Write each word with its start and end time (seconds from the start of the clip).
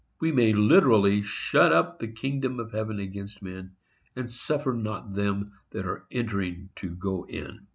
We 0.19 0.31
may 0.31 0.51
literally 0.51 1.21
shut 1.21 1.71
up 1.71 1.99
the 1.99 2.07
kingdom 2.07 2.59
of 2.59 2.71
heaven 2.71 2.97
against 2.97 3.43
men, 3.43 3.75
and 4.15 4.31
suffer 4.31 4.73
not 4.73 5.13
them 5.13 5.51
that 5.69 5.85
are 5.85 6.07
entering 6.09 6.69
to 6.77 6.89
go 6.95 7.25
in. 7.27 7.67